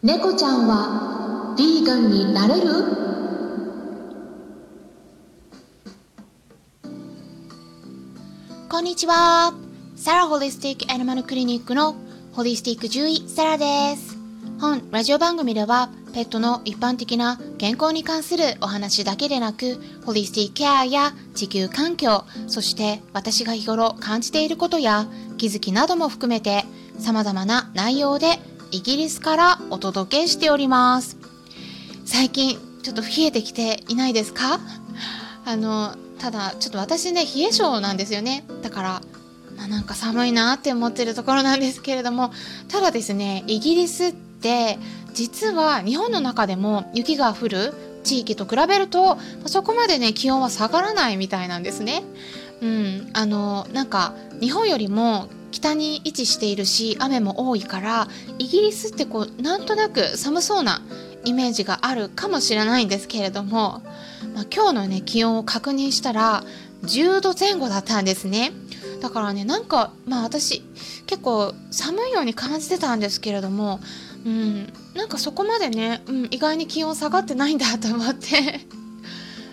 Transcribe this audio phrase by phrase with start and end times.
[0.00, 2.68] 猫ちゃんはヴィーガンになれる？
[8.68, 9.52] こんにちは。
[9.96, 11.96] サラホリスティックアニマルクリニックの
[12.30, 14.16] ホリスティック獣医サラです。
[14.60, 25.08] 本ラジオ番組ではペットの一般的な健康に関するお話だけでなく、ホリスティックケアや地球環境、そして私が日頃感じていることや
[25.38, 26.62] 気づきなども含めて
[27.00, 28.38] 様々な内容で
[28.70, 31.16] イギリスからお届けしております。
[32.04, 34.60] 最近ちょっと冷えてきていないですか？
[35.44, 38.44] あの、ただちょっと私ね、冷え性なんですよね。
[38.62, 38.88] だから、
[39.56, 42.30] まあ、なんか寒いなって思ってるところなんですけれども、
[42.68, 44.78] ただですね、イギリスって
[45.14, 47.74] 実は日本の中でも雪が降る
[48.04, 52.04] 地域と比べるとそこまでね気温は下がらないみたいなんですね。
[52.60, 60.82] うん、あのなんか日本よりも北に位置しているし雨も多いからイギリスってこうなんとなく寒そうな
[61.24, 63.82] イメージがあるかもしれないんですけれども、
[64.34, 66.44] まあ、今日のね気温を確認したら
[66.82, 68.52] 10度前後だったんですね。
[69.00, 70.62] だからねなんかまあ私
[71.06, 73.80] 結構寒いように感じてたんですけれども
[74.26, 78.60] うん、なんかそこまでね、うん、意外に気温下がってないんだと思って、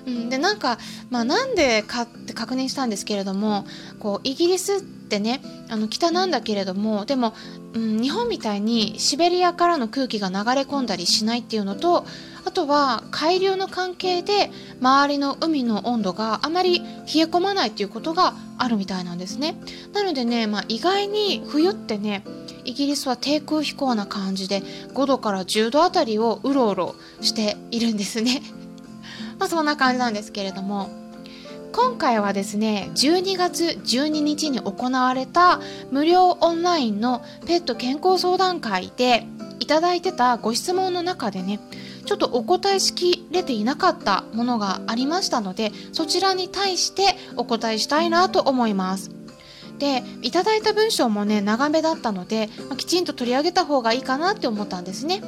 [0.05, 0.77] うん、でなんか、
[1.09, 3.65] まあ、なんでかって確認したんですけれども
[3.99, 7.33] こうイギリスってねあの北なんだけれどもでも、
[7.73, 12.05] うん、日本みたいにシベリアからの空気が流れ込んだりしないっていうのと
[12.45, 16.87] あとは海流の関係で周りの海の温度があまり冷え
[17.25, 19.55] 込まないっていうことがあるみたいなんですね。
[19.93, 22.23] なのでね、まあ、意外に冬ってね
[22.63, 24.61] イギリスは低空飛行な感じで
[24.93, 28.41] 5度から10度あたりをうろうろしているんですね。
[29.39, 30.89] まあそんな感じなんですけれども
[31.71, 35.59] 今回はですね12月12日に行われた
[35.91, 39.25] 無料オンラインのペット健康相談会で
[39.59, 41.59] いただいてたご質問の中でね
[42.05, 49.11] ちょっとお答えしきれていなかったものがありましたのでそちらに対してお答えしたいなと思います。
[49.79, 55.21] でいただいた文章もね長めだったので、まあ、きちんと取り上げた方がいいかなって思ったんですね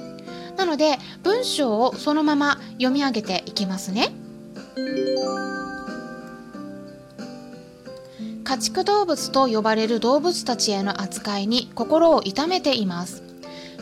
[0.57, 4.09] なので文章をそのまま読み上げていきますね。
[8.43, 13.23] 家畜動物と呼ばれる動物たちへの扱いに心を痛めています。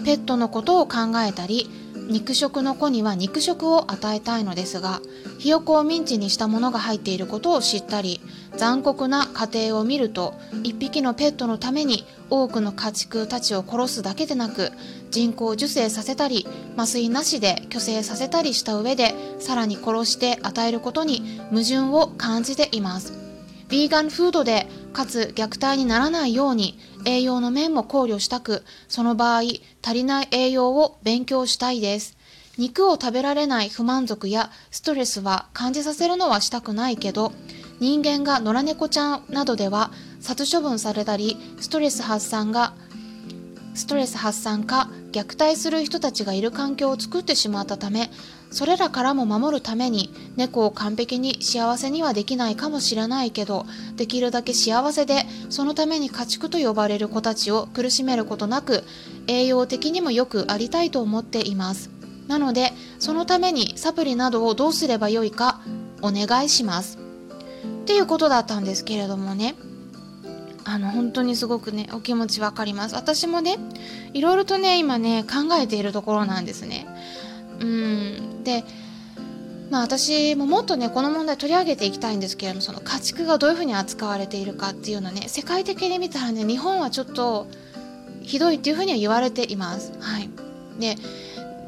[0.03, 0.97] ペットのことを考
[1.28, 1.69] えたり
[2.09, 5.02] 肉食の子には肉食を与えたいのですが
[5.40, 8.22] ひよこをミンチにしたものが入っていることを知ったり
[8.57, 10.33] 残酷な家庭を見ると
[10.63, 14.71] 一匹のペットのために多くの家畜たちを殺すだけでなく
[15.11, 23.13] 人工授精させたり麻酔なしで去勢させたりした上でさらに殺して与えることに矛盾を感じています。
[23.69, 29.41] ヴィーガンフードでかつ虐待にならないように栄養の面も考慮したくその場合
[29.83, 32.16] 足りない栄養を勉強したいです。
[32.57, 37.33] 肉を食べられない不満足やストレスは感じさせるのはしたくないけど
[37.80, 39.91] 人間が野良猫ちゃんなどでは
[40.22, 42.74] 殺処分されたりストレス発散が
[43.75, 48.09] ストレス発散か虐待する人たちがいる環境を作ってしまったため
[48.50, 53.66] それらからも守るために猫を完璧に幸せにはできないかもしれないけど
[53.97, 58.84] できるだけ幸せでそのために家畜と呼ばれる子たちを苦しめることなく
[59.28, 61.90] 栄養的にもよくありたいと思っています。
[62.28, 65.59] なのでそのためにサプリなどをどうすればよいか
[66.02, 67.04] お願いします。
[67.85, 69.53] っていうことだったんですけれどもね。
[70.63, 72.96] あの本当にすごくねお気持ちわかります。
[72.96, 73.59] 私もね
[74.13, 76.88] いろいろとね今ね考えているところなんですね。
[77.59, 78.44] うん。
[78.44, 78.63] で
[79.69, 87.46] まあ私ももっとねこの問題取り上げていきたいんですけれどもその家畜がどういうふうに扱われているかっていうのね世界的に見たらね日本はちょっと
[88.23, 89.94] ひどいっていうふうには言われています。
[90.00, 90.29] はい。
[90.79, 90.96] で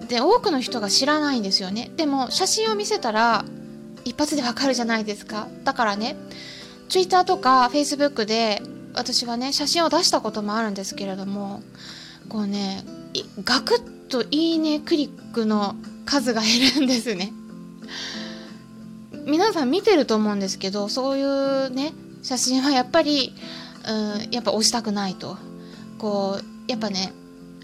[0.07, 1.91] で多くの人が知らないんですよね。
[1.97, 3.45] でも写真を見せたら
[4.07, 5.47] 一発でわかるじゃないですか。
[5.63, 6.15] だからね
[6.89, 8.61] Twitter とか Facebook で
[8.93, 11.61] 私はね写真を出したこともあるんですけれども
[12.29, 12.83] こうね
[13.43, 17.33] ガクッといいねクリックの数が減るんですね。
[19.25, 21.93] 皆さん見てると思うんですけどそういうね
[22.23, 23.33] 写真はやっぱり、
[23.87, 25.37] うん、やっぱ押したくないと。
[25.97, 27.11] こうやっぱね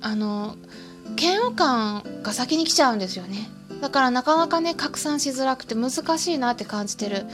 [0.02, 0.56] あの
[1.18, 3.50] 嫌悪感が先に来ちゃうんですよね。
[3.84, 7.26] だからなかなかね拡散しづらくて難しいなって感じてる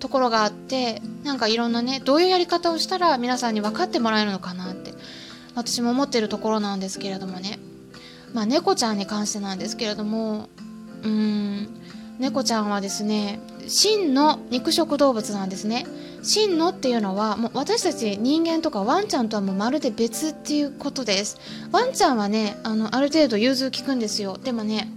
[0.00, 4.92] ところがあってなんかいろんなねどういうやり方をしたら皆さんに分かってもらえるのかなって
[5.54, 7.58] 私も思ってるところなんですけれどもね。
[8.34, 10.50] まあ猫ちゃんに関してなんですけれども
[11.02, 11.68] うーん
[12.18, 15.86] 猫ちゃんはですね真の肉食動物なんですね。
[16.22, 21.38] 真のっていうのはもう私たち人間とかワンちゃんとはもうまるで別っていうことです。
[21.72, 24.36] ワンちゃんはねあのある程度融通きくんですよ。
[24.36, 24.92] でもね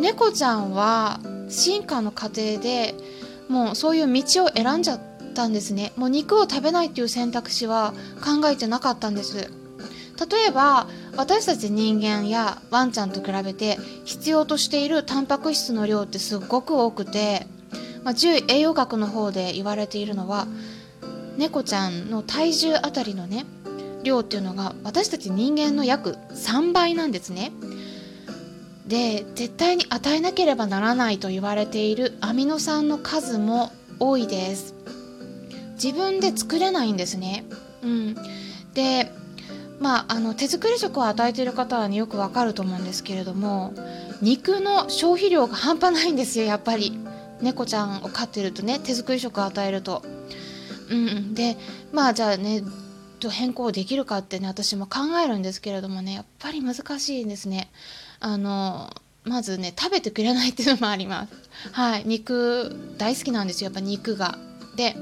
[0.00, 2.94] 猫ちゃんは進化の過程で
[3.48, 5.00] もうそういう道を選んじゃっ
[5.34, 7.94] たんですねもう肉を食べないっていう選択肢は
[8.24, 9.50] 考えてなかったんです
[10.30, 17.46] 例えば私たち人間やワンちゃんと比べて必要としているタンパク質の量ってすごく多くて、
[18.02, 20.46] まあ、獣医栄養学の方で言われているのは
[21.36, 23.44] 猫ちゃんの体重あたりのね
[24.02, 27.52] 量っていうのが私たち人間の約3倍なんですね。
[28.86, 34.74] で絶対に与えなければならないと言われているアミノ酸の数も多いです。
[35.82, 37.44] 自分で作れないんですね。
[37.82, 38.16] うん。
[38.74, 39.12] で
[39.80, 43.74] まああの手作り食を与えている方は、ね、よくわかると思うんですけれども
[44.22, 46.98] 肉の消費量が半端ないんですよやっぱり。
[47.40, 50.02] 猫ちゃんを飼ってるとね手作り食を与えると。
[50.88, 51.56] うんで
[51.92, 52.62] まあじゃあね
[53.28, 57.70] 変更できるかってね私も考えるんですけれどもねやっぱり難しいんですね。
[58.20, 58.92] あの
[59.24, 61.34] まずね食べてくれないっていうのもあります。
[61.72, 64.38] はい肉大好きなんですよやっぱ肉が。
[64.76, 64.96] で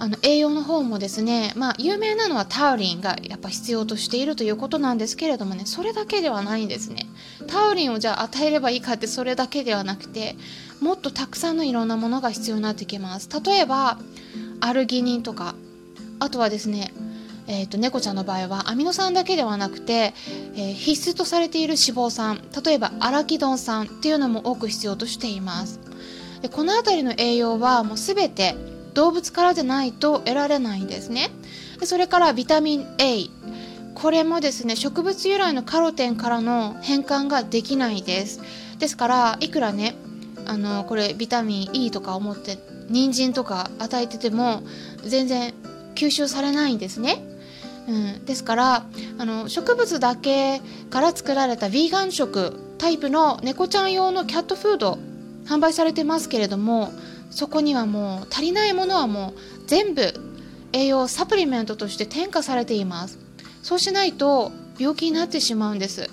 [0.00, 7.06] あの栄養の方もですねまあ有名なのはタウリンがやっぱ必要としているということなんですけれどもねそれだけではないんですね。
[7.48, 10.36] タウリンをじゃあ与えればいいかってそれだけではなくて
[10.80, 13.28] もっとたくさんのいろんなものが必要になってきます。
[13.44, 13.98] 例えば
[14.60, 15.54] アルギニンとか
[16.20, 16.92] あとはですね
[17.48, 20.12] えーと、猫ちゃんの場合はアミノ酸だけではなくて、
[20.54, 25.80] えー、必須とされている脂肪酸例えばアラキドン酸っていうのも多く必要としています。
[26.42, 28.54] でこの辺りの栄養はもう全て
[28.94, 31.30] 動物からでないと得られないんですね。
[31.80, 33.26] でそれからビタミン A
[33.94, 38.40] これもですね植物由来のカロテンからの変換ができないです。
[38.78, 39.96] ですからいくらね
[40.46, 42.58] あのこれビタミン E とか思って
[42.88, 44.62] 人参とか与えてても
[45.02, 45.52] 全然
[45.94, 47.22] 吸収されないんですね。
[47.88, 48.86] うん、ですから
[49.18, 54.98] あの植物だけから作られたヴィーガン食タイプの猫ちゃん用のキャットフード
[55.46, 56.92] 販売されてますけれども
[57.30, 60.12] そこにはもう足りないものはもう全部
[60.72, 63.18] 栄養サプリメントとして添加されています。
[63.62, 66.10] そうしないと病気になってしまうんです。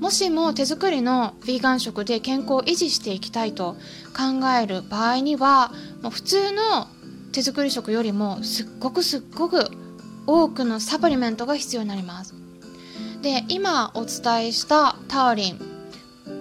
[0.00, 3.76] もしも手作りのヴィーガン食で健康を維持していきたいと
[4.16, 5.72] 考える場合には
[6.02, 6.86] もう普通の
[7.32, 9.68] 手作り食よりもすっごくすっごく
[10.28, 12.34] 多くのサプリメントが必要になります。
[13.22, 15.60] で今お伝えしたタウリン、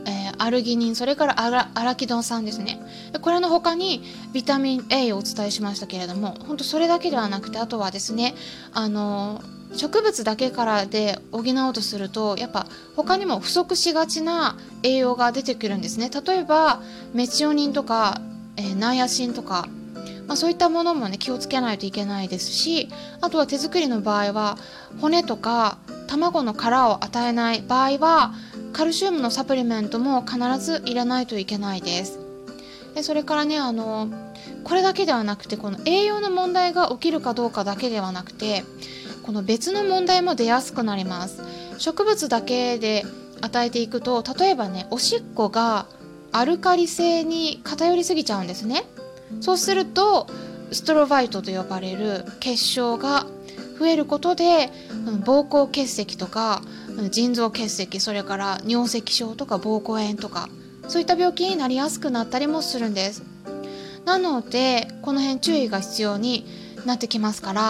[0.06, 2.80] えー、アルギニンそれからアラアラキドン酸ですね。
[3.22, 4.04] これの他に
[4.34, 8.36] ビタミン A をお伝えしましたけれども本当それだけではなくてあとはですね
[8.74, 9.42] あの
[9.74, 12.68] 植物だけからで補おうとするとやっぱ
[12.98, 16.10] 他にも不足しがちな栄養が出てくるんですね。
[16.10, 16.82] 例えば
[17.14, 18.20] メチオニンとか、
[18.58, 19.70] えー、ナイアシンとか
[20.28, 22.90] まあ、そういったものもね気をつけないといけないですし
[23.22, 24.58] あとは手作りの場合は
[25.00, 25.78] 骨とか
[26.08, 28.34] 卵の殻を与えない場合は
[28.74, 32.20] カルシウムのサプリメントも必ず入れないといけないです。
[32.94, 34.10] でそれからねあの
[34.64, 38.64] これだけではなくてこの栄養の問題が起きるかどうかだけではなくて
[39.24, 41.42] この別の問題も出やすくなります。
[41.78, 43.06] 植物だけで
[43.42, 45.86] 与えていくと例えばねおしっこが
[46.32, 48.84] アルカリ性に偏りすぎちゃうんですね。
[49.42, 50.28] そうすると
[50.72, 53.26] ストロバイトと呼ばれる結晶が
[53.80, 54.70] 増えることで
[55.24, 56.62] 膀胱結石とか
[57.12, 60.50] 腎臓結石それから尿石症とか膀胱炎とか
[60.88, 63.24] そういった病気になりやすくなったりもするんです。
[64.06, 66.46] なのでこの辺注意が必要に
[66.86, 67.62] なってきますから、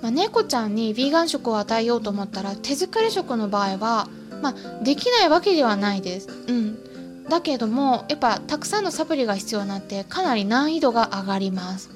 [0.00, 4.08] まあ、猫ちゃんにヴィーガン食を与えようと思ったら手作り食の場合は、
[4.40, 6.78] まあ、できないわけではないです、うん、
[7.28, 11.90] だけどもやっぱたくさんのサプリが必要になってかなり難易度が上がります。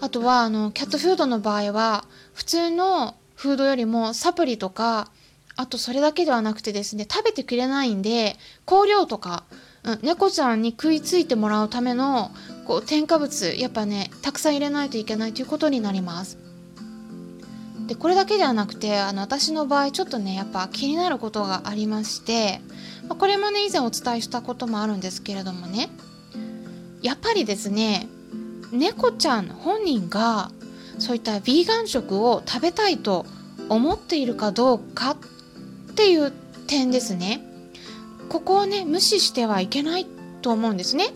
[0.00, 5.10] あとはあのキャットフードの場合は普通のフードよりもサプリとか
[5.56, 9.44] あとそれだけではなくてですね食べてくれないんで香料とか、
[9.82, 12.30] うん、猫ちゃんに食いついてもらうための
[12.66, 16.38] こう添加物やっぱねたくさん入れないといけないということになります。
[17.86, 22.60] でこれだけではなくてあの私の場合ちょっとねやっぱ気になることがありまして、
[23.16, 25.90] これもね以前お伝えしたこともあるんですけれどもね
[27.02, 28.08] やっぱりですね
[28.72, 30.50] 猫ちゃん本人が
[30.98, 33.26] そういったヴィーガン食を食べたいと
[33.68, 35.16] 思っているかどうかっ
[35.96, 36.30] ていう
[36.66, 37.42] 点ですね
[38.28, 40.06] ここをね無視してはいけない
[40.42, 41.08] と思うんですね。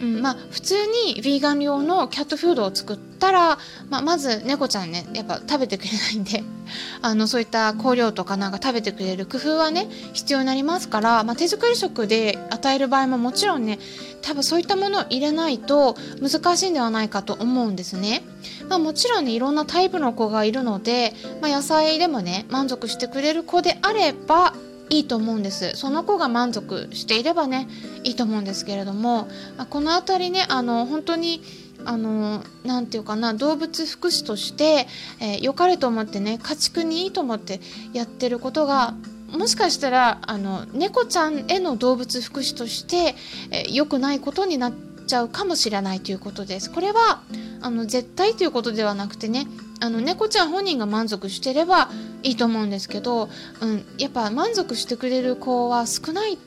[0.00, 0.74] うん、まあ普通
[1.06, 3.58] にヴィーガン用のキャットフードを作ったら、
[3.88, 6.44] まあ、まず猫ちゃんねやっぱ食べてくれないんで
[7.02, 13.78] あのそういった香料とかなんか食べてくれる工夫はね必要になりますから、まあ、手作り食で与える場合ももちろんね
[14.22, 18.22] 多分そういったものを入れないと難しいんではないかと思うんですね。
[18.68, 24.54] まあ、もちろんねいろんなタイプの子がいるので、まあ、野菜でもね満足してくれる子であれば
[24.88, 27.68] いいと思うんですその子が満足していればね
[28.04, 31.42] いいと思うんですけれども、まあ、この辺りねあの本当に
[31.86, 34.86] あのなて言うかな動物福祉として、
[35.20, 37.60] えー、良かれと思ってね家畜にいいと思って
[37.92, 38.94] やってることが
[39.30, 43.14] もしかしたらあの猫ちゃんへの動物福祉として、
[43.50, 44.72] えー、良くないことになっ
[45.06, 46.70] ちゃうかもしれないということです。
[46.70, 47.22] これは
[47.60, 49.46] あの絶対ということではなくてね
[49.80, 51.90] あの猫ちゃん本人が満足してれば
[52.22, 53.28] いいと思うんですけど、
[53.60, 56.38] うん、やっぱ満足してくれる子は少ない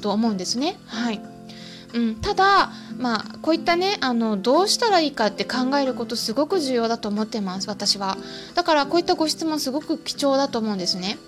[0.00, 0.76] と思うんですね。
[0.86, 1.33] はい
[1.94, 8.18] うん、ただ、まあ、こういったねあのどうしたらいいかって考えることすごく重要だと思ってます私は。
[8.54, 11.18] だからこういったご質問すごく貴重だと思うんですね、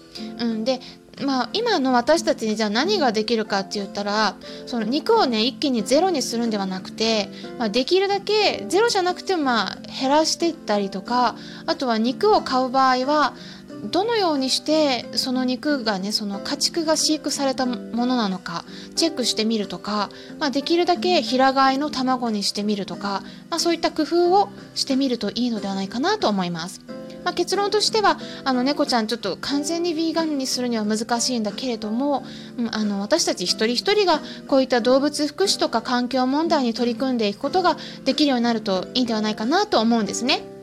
[0.40, 0.80] うん、で
[1.24, 13.32] まあ、今の私たちにじゃあ何ができるかって言ったらその肉をね一気にゼロにするんではなくて、まあ、できるだけゼロじゃなくてもまあ減らしていったりとかあとは肉を買う場合は
[13.90, 18.64] どのようにしてその肉がねその家畜が飼育されたものなのか
[18.94, 26.80] チェックしてみるとか、まあ、できるだけ平飼いの卵にしてみるとか、まあ、そういった工夫をしてみるといいのではないかなと思います。
[27.24, 32.24] まあ、結論としてはあの猫ちゃんちょっと完全にヴィーガンにするには難しいんだけれども、
[32.56, 40.55] うん、あの私たち一人一人がこういった動物福祉とか環境問題に取り組んでいくことができるようになるといいんではないかなと思うんですね。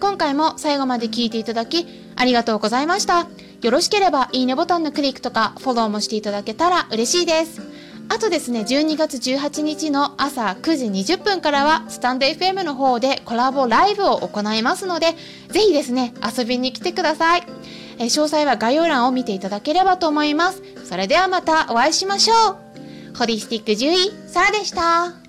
[0.00, 3.28] 今回も最後まで聞いていただきありがとうございました。
[3.62, 7.60] よろしければいいねボタンのクリックとかフォローもしていただけたら嬉しいです。
[8.12, 15.14] あとですね、12月18日の朝9時20分からは、スタンド FM の方でコラボライブを行いますので、
[15.48, 17.44] ぜひですね、遊びに来てください。
[17.98, 20.60] え詳細は概要欄を見ていただければと思います。
[20.84, 22.34] それではまたお会いしましょ
[23.14, 23.16] う。
[23.16, 25.19] ホリスティック獣医、サラでした。